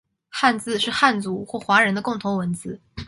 [0.29, 2.81] 汉字是汉族或华人的共同文字